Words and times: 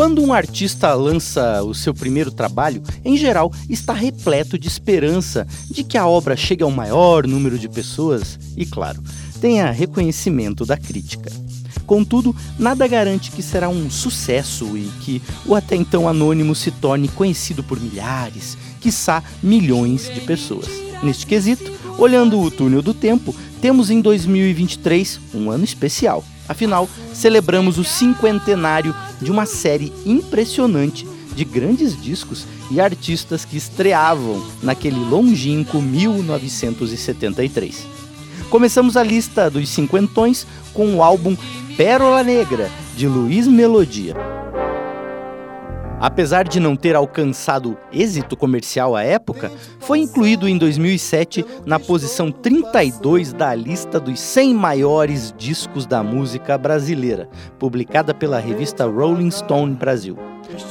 Quando 0.00 0.22
um 0.22 0.32
artista 0.32 0.94
lança 0.94 1.62
o 1.62 1.74
seu 1.74 1.92
primeiro 1.92 2.30
trabalho, 2.30 2.82
em 3.04 3.18
geral 3.18 3.52
está 3.68 3.92
repleto 3.92 4.58
de 4.58 4.66
esperança 4.66 5.46
de 5.70 5.84
que 5.84 5.98
a 5.98 6.06
obra 6.06 6.34
chegue 6.34 6.62
ao 6.62 6.70
maior 6.70 7.26
número 7.26 7.58
de 7.58 7.68
pessoas 7.68 8.38
e, 8.56 8.64
claro, 8.64 9.02
tenha 9.42 9.70
reconhecimento 9.70 10.64
da 10.64 10.78
crítica. 10.78 11.30
Contudo, 11.84 12.34
nada 12.58 12.88
garante 12.88 13.30
que 13.30 13.42
será 13.42 13.68
um 13.68 13.90
sucesso 13.90 14.74
e 14.74 14.90
que 15.02 15.20
o 15.44 15.54
até 15.54 15.76
então 15.76 16.08
anônimo 16.08 16.54
se 16.54 16.70
torne 16.70 17.06
conhecido 17.08 17.62
por 17.62 17.78
milhares, 17.78 18.56
quiçá 18.80 19.22
milhões 19.42 20.10
de 20.14 20.22
pessoas. 20.22 20.70
Neste 21.02 21.26
quesito, 21.26 21.70
olhando 21.98 22.40
o 22.40 22.50
túnel 22.50 22.80
do 22.80 22.94
tempo, 22.94 23.36
temos 23.60 23.90
em 23.90 24.00
2023 24.00 25.20
um 25.34 25.50
ano 25.50 25.64
especial. 25.64 26.24
Afinal, 26.48 26.88
celebramos 27.12 27.78
o 27.78 27.84
cinquentenário 27.84 28.94
de 29.20 29.30
uma 29.30 29.46
série 29.46 29.92
impressionante 30.04 31.06
de 31.34 31.44
grandes 31.44 32.00
discos 32.00 32.46
e 32.70 32.80
artistas 32.80 33.44
que 33.44 33.56
estreavam 33.56 34.44
naquele 34.62 34.98
longínquo 34.98 35.80
1973. 35.80 37.86
Começamos 38.48 38.96
a 38.96 39.02
lista 39.02 39.48
dos 39.48 39.68
cinquentões 39.68 40.46
com 40.72 40.96
o 40.96 41.02
álbum 41.02 41.36
Pérola 41.76 42.22
Negra, 42.22 42.70
de 42.96 43.06
Luiz 43.06 43.46
Melodia. 43.46 44.39
Apesar 46.00 46.48
de 46.48 46.58
não 46.58 46.74
ter 46.74 46.96
alcançado 46.96 47.76
êxito 47.92 48.34
comercial 48.34 48.96
à 48.96 49.02
época, 49.02 49.52
foi 49.78 49.98
incluído 49.98 50.48
em 50.48 50.56
2007 50.56 51.44
na 51.66 51.78
posição 51.78 52.32
32 52.32 53.34
da 53.34 53.54
lista 53.54 54.00
dos 54.00 54.18
100 54.18 54.54
maiores 54.54 55.34
discos 55.36 55.84
da 55.84 56.02
música 56.02 56.56
brasileira, 56.56 57.28
publicada 57.58 58.14
pela 58.14 58.38
revista 58.38 58.86
Rolling 58.86 59.30
Stone 59.30 59.74
Brasil. 59.74 60.16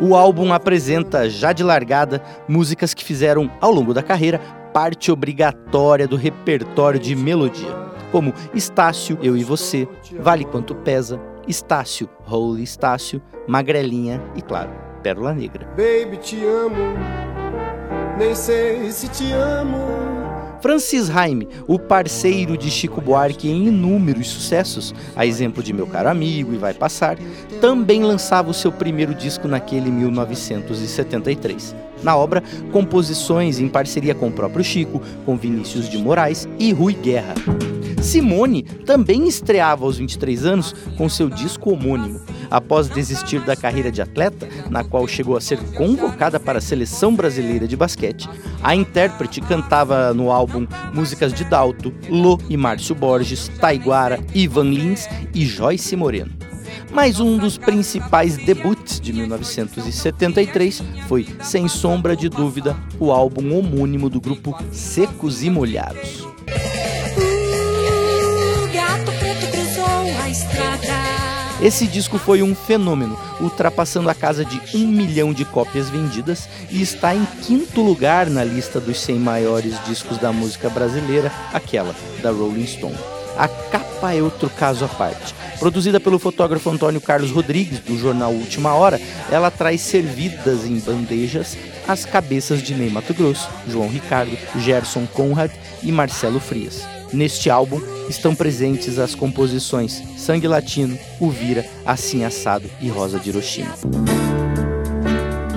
O 0.00 0.16
álbum 0.16 0.52
apresenta, 0.52 1.30
já 1.30 1.52
de 1.52 1.62
largada, 1.62 2.20
músicas 2.48 2.92
que 2.92 3.04
fizeram, 3.04 3.48
ao 3.60 3.70
longo 3.70 3.94
da 3.94 4.02
carreira, 4.02 4.40
parte 4.74 5.12
obrigatória 5.12 6.08
do 6.08 6.16
repertório 6.16 6.98
de 6.98 7.14
melodia 7.14 7.92
como 8.10 8.34
Estácio, 8.54 9.18
Eu 9.22 9.36
e 9.36 9.42
Você, 9.42 9.88
Vale 10.20 10.44
Quanto 10.44 10.74
Pesa, 10.74 11.18
Estácio, 11.48 12.08
Holy 12.30 12.62
Estácio, 12.62 13.22
Magrelinha 13.48 14.22
e, 14.36 14.42
claro, 14.42 14.91
Pérola 15.02 15.34
Negra. 15.34 15.66
Baby, 15.76 16.16
te 16.18 16.44
amo, 16.44 16.76
nem 18.18 18.34
sei 18.34 18.90
se 18.92 19.08
te 19.08 19.32
amo. 19.32 19.76
Francis 20.62 21.08
Raime, 21.08 21.48
o 21.66 21.76
parceiro 21.76 22.56
de 22.56 22.70
Chico 22.70 23.00
Buarque 23.00 23.50
em 23.50 23.66
inúmeros 23.66 24.28
sucessos, 24.28 24.94
a 25.16 25.26
exemplo 25.26 25.60
de 25.60 25.72
Meu 25.72 25.88
Caro 25.88 26.08
Amigo 26.08 26.54
e 26.54 26.56
Vai 26.56 26.72
Passar, 26.72 27.18
também 27.60 28.04
lançava 28.04 28.48
o 28.48 28.54
seu 28.54 28.70
primeiro 28.70 29.12
disco 29.12 29.48
naquele 29.48 29.90
1973. 29.90 31.74
Na 32.04 32.16
obra, 32.16 32.44
composições 32.70 33.58
em 33.58 33.68
parceria 33.68 34.14
com 34.14 34.28
o 34.28 34.32
próprio 34.32 34.64
Chico, 34.64 35.02
com 35.26 35.36
Vinícius 35.36 35.88
de 35.88 35.98
Moraes 35.98 36.48
e 36.60 36.72
Rui 36.72 36.94
Guerra. 36.94 37.34
Simone 38.00 38.62
também 38.62 39.26
estreava 39.26 39.84
aos 39.84 39.98
23 39.98 40.44
anos 40.44 40.74
com 40.96 41.08
seu 41.08 41.28
disco 41.28 41.72
homônimo. 41.72 42.20
Após 42.52 42.86
desistir 42.86 43.40
da 43.40 43.56
carreira 43.56 43.90
de 43.90 44.02
atleta, 44.02 44.46
na 44.68 44.84
qual 44.84 45.08
chegou 45.08 45.38
a 45.38 45.40
ser 45.40 45.58
convocada 45.72 46.38
para 46.38 46.58
a 46.58 46.60
seleção 46.60 47.16
brasileira 47.16 47.66
de 47.66 47.74
basquete, 47.74 48.28
a 48.62 48.76
intérprete 48.76 49.40
cantava 49.40 50.12
no 50.12 50.30
álbum 50.30 50.66
músicas 50.92 51.32
de 51.32 51.44
Dalto, 51.44 51.94
Lô 52.10 52.38
e 52.50 52.56
Márcio 52.58 52.94
Borges, 52.94 53.48
Taiguara, 53.58 54.20
Ivan 54.34 54.68
Lins 54.68 55.08
e 55.34 55.46
Joyce 55.46 55.96
Moreno. 55.96 56.30
Mas 56.92 57.20
um 57.20 57.38
dos 57.38 57.56
principais 57.56 58.36
debuts 58.36 59.00
de 59.00 59.14
1973 59.14 60.82
foi, 61.08 61.26
sem 61.40 61.66
sombra 61.68 62.14
de 62.14 62.28
dúvida, 62.28 62.76
o 63.00 63.10
álbum 63.10 63.58
homônimo 63.58 64.10
do 64.10 64.20
grupo 64.20 64.54
Secos 64.70 65.42
e 65.42 65.48
Molhados. 65.48 66.31
Esse 71.62 71.86
disco 71.86 72.18
foi 72.18 72.42
um 72.42 72.56
fenômeno, 72.56 73.16
ultrapassando 73.40 74.10
a 74.10 74.14
casa 74.14 74.44
de 74.44 74.60
um 74.74 74.84
milhão 74.84 75.32
de 75.32 75.44
cópias 75.44 75.88
vendidas 75.88 76.48
e 76.68 76.82
está 76.82 77.14
em 77.14 77.24
quinto 77.40 77.80
lugar 77.80 78.28
na 78.28 78.42
lista 78.42 78.80
dos 78.80 79.00
100 79.00 79.18
maiores 79.20 79.74
discos 79.86 80.18
da 80.18 80.32
música 80.32 80.68
brasileira, 80.68 81.30
aquela 81.52 81.94
da 82.20 82.32
Rolling 82.32 82.66
Stone. 82.66 82.98
A 83.38 83.46
capa 83.46 84.12
é 84.12 84.20
outro 84.20 84.50
caso 84.50 84.84
à 84.84 84.88
parte. 84.88 85.32
Produzida 85.60 86.00
pelo 86.00 86.18
fotógrafo 86.18 86.68
Antônio 86.68 87.00
Carlos 87.00 87.30
Rodrigues, 87.30 87.78
do 87.78 87.96
jornal 87.96 88.32
Última 88.32 88.74
Hora, 88.74 89.00
ela 89.30 89.48
traz 89.48 89.82
servidas 89.82 90.66
em 90.66 90.80
bandejas 90.80 91.56
as 91.86 92.04
cabeças 92.04 92.60
de 92.60 92.74
Ney 92.74 92.90
Mato 92.90 93.14
Grosso, 93.14 93.48
João 93.68 93.88
Ricardo, 93.88 94.36
Gerson 94.58 95.06
Conrad 95.06 95.52
e 95.80 95.92
Marcelo 95.92 96.40
Frias. 96.40 97.01
Neste 97.12 97.50
álbum 97.50 97.80
estão 98.08 98.34
presentes 98.34 98.98
as 98.98 99.14
composições 99.14 100.02
Sangue 100.16 100.48
Latino, 100.48 100.98
Uvira, 101.20 101.66
Assim 101.84 102.24
Assado 102.24 102.68
e 102.80 102.88
Rosa 102.88 103.18
de 103.18 103.28
Hiroshima. 103.28 103.74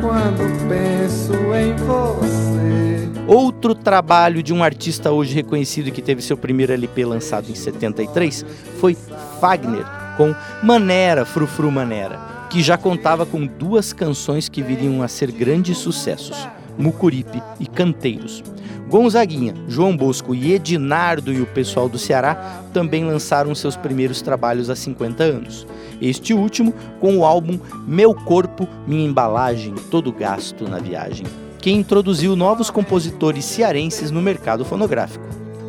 Quando 0.00 0.68
penso 0.68 1.32
em 1.54 1.76
você. 1.76 3.22
Outro 3.26 3.74
trabalho 3.74 4.42
de 4.42 4.52
um 4.52 4.62
artista 4.62 5.12
hoje 5.12 5.34
reconhecido 5.34 5.92
que 5.92 6.02
teve 6.02 6.22
seu 6.22 6.36
primeiro 6.36 6.72
LP 6.72 7.04
lançado 7.04 7.50
em 7.50 7.54
73 7.54 8.44
foi 8.80 8.96
Fagner, 9.40 9.84
com 10.16 10.34
Manera, 10.62 11.24
Frufru 11.24 11.70
Manera, 11.70 12.18
que 12.50 12.62
já 12.62 12.76
contava 12.76 13.24
com 13.24 13.46
duas 13.46 13.92
canções 13.92 14.48
que 14.48 14.62
viriam 14.62 15.02
a 15.02 15.08
ser 15.08 15.30
grandes 15.30 15.78
sucessos, 15.78 16.48
Mucuripe 16.78 17.42
e 17.60 17.66
Canteiros. 17.66 18.42
Gonzaguinha, 18.88 19.54
João 19.68 19.96
Bosco 19.96 20.34
e 20.34 20.52
Edinardo 20.52 21.32
e 21.32 21.40
o 21.40 21.46
pessoal 21.46 21.88
do 21.88 21.98
Ceará 21.98 22.62
também 22.74 23.04
lançaram 23.04 23.54
seus 23.54 23.74
primeiros 23.74 24.20
trabalhos 24.20 24.68
há 24.68 24.76
50 24.76 25.22
anos. 25.22 25.66
Este 26.00 26.34
último 26.34 26.74
com 27.00 27.16
o 27.16 27.24
álbum 27.24 27.58
Meu 27.86 28.14
Corpo, 28.14 28.68
Minha 28.86 29.06
Embalagem, 29.06 29.74
Todo 29.90 30.12
Gasto 30.12 30.68
na 30.68 30.78
Viagem, 30.78 31.26
que 31.58 31.70
introduziu 31.70 32.36
novos 32.36 32.68
compositores 32.68 33.44
cearenses 33.44 34.10
no 34.10 34.20
mercado 34.20 34.64
fonográfico. 34.64 35.24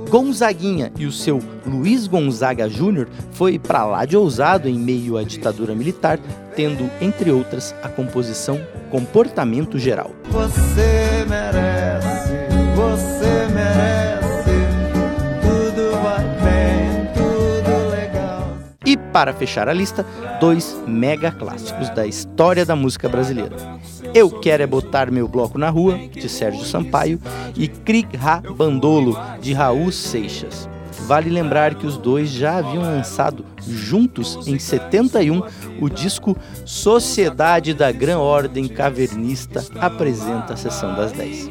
Gonzaguinha 0.10 0.92
e 0.98 1.06
o 1.06 1.12
seu 1.12 1.40
Luiz 1.66 2.08
Gonzaga 2.08 2.70
Júnior 2.70 3.08
foi 3.32 3.58
para 3.58 3.86
lá 3.86 4.06
de 4.06 4.16
ousado 4.16 4.70
em 4.70 4.78
meio 4.78 5.18
à 5.18 5.24
ditadura 5.24 5.74
militar, 5.74 6.20
tendo, 6.56 6.90
entre 7.02 7.32
outras, 7.32 7.74
a 7.82 7.90
composição 7.90 8.60
Comportamento 8.92 9.80
Geral. 9.80 10.12
Você 10.30 11.26
merece 11.28 12.54
você 12.76 13.48
merece. 13.54 14.52
Tudo 15.42 15.92
vai 16.02 16.24
bem, 16.44 17.08
tudo 17.14 17.90
legal. 17.90 18.58
E 18.86 18.98
para 18.98 19.34
fechar 19.34 19.70
a 19.70 19.74
lista, 19.74 20.06
dois 20.40 20.76
mega 20.88 21.32
clássicos 21.32 21.90
da 21.90 22.06
história 22.06 22.66
da 22.66 22.76
música 22.76 23.08
brasileira. 23.08 23.56
Eu 24.14 24.30
Quero 24.30 24.62
É 24.62 24.68
Botar 24.68 25.10
Meu 25.10 25.28
Bloco 25.28 25.58
na 25.58 25.70
Rua, 25.70 25.98
de 25.98 26.30
Sérgio 26.30 26.64
Sampaio, 26.66 27.20
e 27.56 27.68
Cri 27.68 28.08
Ra 28.16 28.42
Bandolo, 28.56 29.18
de 29.42 29.54
Raul 29.54 29.92
Seixas. 29.92 30.70
Vale 31.08 31.30
lembrar 31.30 31.76
que 31.76 31.88
os 31.88 31.98
dois 31.98 32.30
já 32.30 32.58
haviam 32.58 32.84
lançado 32.84 33.44
juntos 33.68 34.48
em 34.48 34.58
71 34.60 35.42
o 35.82 35.90
disco 35.90 36.38
Sociedade 36.64 37.74
da 37.74 37.92
Gran 37.92 38.20
Ordem 38.20 38.68
Cavernista 38.68 39.66
apresenta 39.80 40.54
a 40.54 40.58
Sessão 40.58 40.96
das 40.96 41.12
10. 41.12 41.50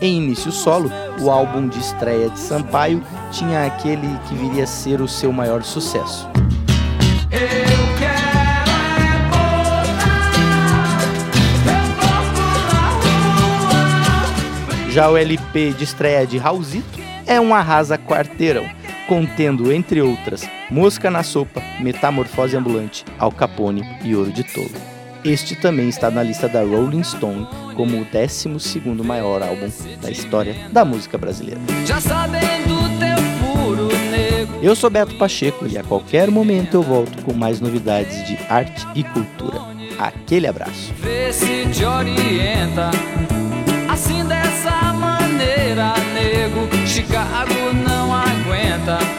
Em 0.00 0.18
início 0.18 0.52
solo, 0.52 0.90
o 1.20 1.28
álbum 1.28 1.68
de 1.68 1.80
estreia 1.80 2.30
de 2.30 2.38
Sampaio 2.38 3.02
tinha 3.32 3.66
aquele 3.66 4.08
que 4.28 4.34
viria 4.34 4.62
a 4.64 4.66
ser 4.66 5.00
o 5.00 5.08
seu 5.08 5.32
maior 5.32 5.64
sucesso. 5.64 6.28
Já 14.98 15.08
o 15.08 15.16
LP 15.16 15.74
de 15.74 15.84
estreia 15.84 16.26
de 16.26 16.38
Raulzito 16.38 16.98
é 17.24 17.40
um 17.40 17.54
arrasa 17.54 17.96
quarteirão, 17.96 18.68
contendo, 19.06 19.72
entre 19.72 20.02
outras, 20.02 20.42
Mosca 20.68 21.08
na 21.08 21.22
Sopa, 21.22 21.62
Metamorfose 21.78 22.56
Ambulante, 22.56 23.04
Al 23.16 23.30
Capone 23.30 23.84
e 24.02 24.16
Ouro 24.16 24.32
de 24.32 24.42
Tolo. 24.42 24.72
Este 25.24 25.54
também 25.54 25.88
está 25.88 26.10
na 26.10 26.20
lista 26.20 26.48
da 26.48 26.62
Rolling 26.62 27.04
Stone 27.04 27.46
como 27.76 28.00
o 28.00 28.04
12 28.06 28.48
maior 29.04 29.40
álbum 29.40 29.70
da 30.02 30.10
história 30.10 30.56
da 30.72 30.84
música 30.84 31.16
brasileira. 31.16 31.60
Eu 34.60 34.74
sou 34.74 34.90
Beto 34.90 35.14
Pacheco 35.14 35.64
e 35.68 35.78
a 35.78 35.84
qualquer 35.84 36.28
momento 36.28 36.74
eu 36.74 36.82
volto 36.82 37.22
com 37.22 37.32
mais 37.32 37.60
novidades 37.60 38.26
de 38.26 38.36
arte 38.48 38.84
e 38.96 39.04
cultura. 39.04 39.60
Aquele 39.96 40.48
abraço. 40.48 40.92
Dessa 44.68 44.92
maneira, 44.92 45.94
nego. 46.12 46.68
Chicago 46.86 47.72
não 47.72 48.12
aguenta. 48.14 49.17